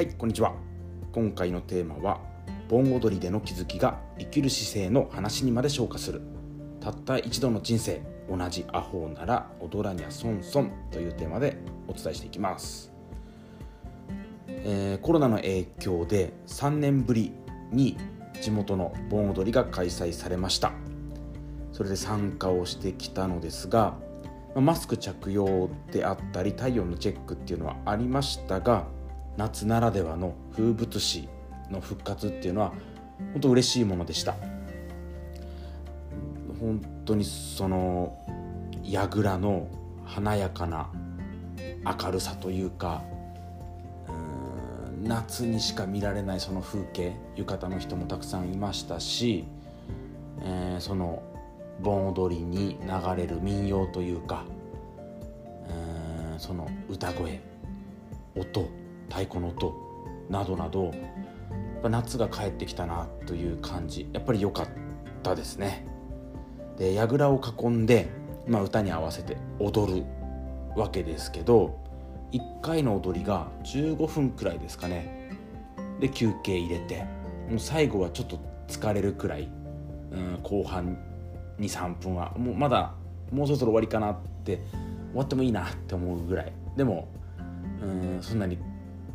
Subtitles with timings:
[0.00, 0.54] はいこんにちは。
[1.12, 2.22] 今回のテーマは
[2.70, 6.22] 盆踊りでの気づきが生きる姿勢の話にまで昇華する。
[6.80, 12.90] たった一度の人生同じアホなら踊らにゃ損損というテーマでお伝えしていきます、
[14.48, 17.34] えー、コロナの影響で3年ぶり
[17.70, 17.98] に
[18.40, 20.72] 地元の盆踊りが開催されました。
[21.72, 23.98] それで参加をしてきたのですが
[24.54, 28.86] マスク着用であったり体温のチェックっていうのはありましたが
[29.36, 31.28] 夏ならではの風物詩
[31.70, 32.72] の復活っていうのは
[33.32, 34.34] 本当嬉しいものでした。
[36.60, 38.18] 本当にその
[38.84, 39.68] 櫓の
[40.04, 40.90] 華やかな
[41.84, 43.02] 明るさというか
[45.02, 49.46] 夏にしか見られないその風景浴衣の人もたくさんいましたし、
[50.42, 51.22] えー、その
[51.80, 54.44] 盆踊りに流れる民謡というか、
[55.68, 57.40] えー、その歌声
[58.36, 58.68] 音
[59.10, 59.74] 太鼓の音
[60.30, 60.94] などなど
[61.82, 64.08] 夏が帰ってきたなという感じ。
[64.12, 64.68] やっぱり良かっ
[65.22, 65.86] たですね。
[66.78, 68.08] で櫓を囲んで、
[68.46, 70.04] まあ、歌に合わせて踊る
[70.76, 71.78] わけですけど
[72.32, 75.30] 1回の踊りが15分くらいですかね。
[76.00, 77.04] で休憩入れて
[77.48, 79.50] もう最後はちょっと疲れるくらい、
[80.12, 80.96] うん、後半
[81.58, 82.94] 23分はもうまだ
[83.30, 84.62] もうそろそろ終わりかなって
[85.10, 86.52] 終わってもいいなって思うぐらい。
[86.76, 87.08] でも
[87.82, 88.58] うんそんなに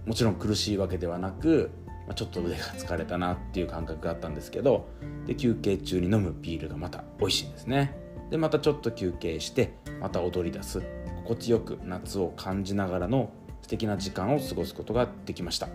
[0.06, 1.72] もちろん苦しいわけではなく、
[2.08, 4.88] ま、ちょっと腕が疲れたなっていう感覚があったんですけど
[5.26, 7.98] で休憩中に飲むビールがまた美味しいんですね。
[8.30, 10.82] でまたちょっと休憩してまた踊り出す。
[11.24, 13.32] 心地よく夏を感じながらの
[13.64, 15.68] 素敵な時間を過ごすことができました。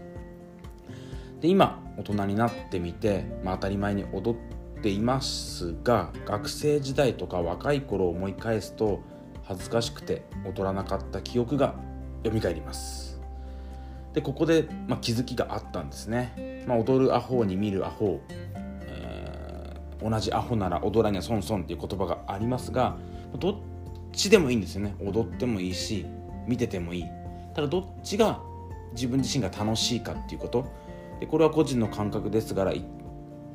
[1.40, 4.36] で今大人になってみて、まあ、当たり前に踊
[4.78, 9.00] っていますが学生時代とか若い頃を思い返すと
[9.42, 11.74] 恥ずかしくて踊らなかった記憶が
[12.24, 13.09] 蘇ります。
[14.12, 18.20] でここで、まあ、気づきがあったんですね、まあ、踊るアホに見るアホ、
[18.82, 22.96] えー、同じアホなら踊らにゃ損損っていう言葉がありますが
[23.38, 23.54] どっ
[24.12, 24.96] ちでもいいんですよね。
[25.00, 26.04] 踊ってもいいし
[26.46, 27.04] 見ててもいい。
[27.54, 28.40] ただどっちが
[28.92, 30.66] 自分自身が楽しいかっていうこと。
[31.20, 32.74] でこれは個人の感覚ですから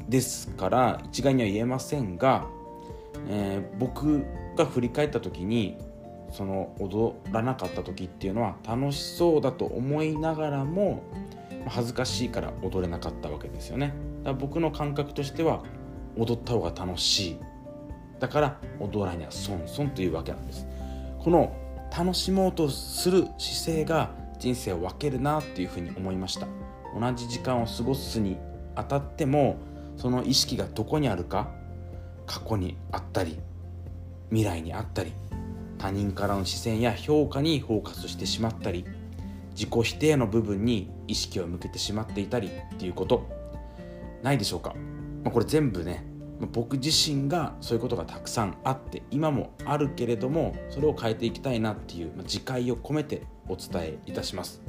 [0.08, 2.48] ですから一概には言えませんが、
[3.28, 4.24] えー、僕
[4.56, 5.78] が振り返った時に
[6.36, 11.02] その踊らなかった時っていうのは楽しそうだと思いながらも
[11.66, 13.94] 恥ずかしいから踊れなかったわけですよね。
[14.24, 15.64] だから僕の感覚としては
[16.18, 17.40] 踊った方が楽しい。
[18.20, 20.68] だから踊らには損損というわけなんです。
[21.20, 21.56] この
[21.98, 26.48] 楽しもうとする姿勢が人生を分けるなっていうふうに思いました。
[27.00, 28.38] 同じ時間を過ごすに
[28.76, 29.56] あたっても
[29.96, 31.50] その意識がどこにあるか
[32.26, 33.40] 過去にあったり
[34.30, 35.14] 未来にあったり
[35.86, 38.86] 他人からの視線や評価にフォーカスしてしまったり
[39.52, 43.30] 自己否定の部分に意識を向けてしまっていたりっていうこと。
[44.24, 44.74] ないでしょうか、
[45.24, 46.04] まあ、これ全部ね
[46.52, 54.64] 僕自身がそういうことがたくさんあって今もあるけれどもそれを変えていきたいなっていう自戒を込めてお伝えいたします。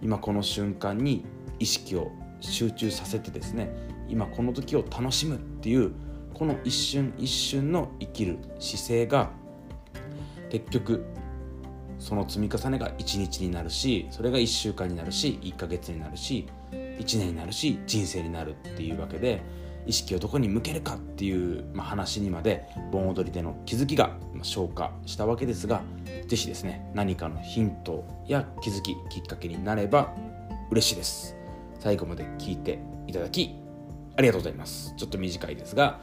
[0.00, 1.26] 今この瞬間に
[1.58, 3.68] 意識を集中させてですね
[4.08, 5.92] 今この時を楽しむっていう
[6.32, 9.41] この一瞬一瞬の生きる姿勢が
[10.52, 11.06] 結局
[11.98, 19.40] その積み重ねが1日になるしそれが1週間になるし1ヶ月になるし1年になるし人生になるっていうわけで
[19.86, 25.82] 意識をどこに向けるかっていう、ま、話にまで盆踊りでの気づきが消化したわけですが
[26.28, 30.14] 是非ですね何かのヒントや気づききっかけになれば
[30.70, 31.36] 嬉しいです。
[31.80, 33.56] 最後まで聞いていただき
[34.16, 34.94] ありがとうございます。
[34.96, 36.00] ちょっと短いですが、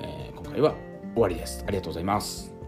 [0.00, 0.74] えー、今回は
[1.14, 1.64] 終わりです。
[1.66, 2.61] ありがとうございます。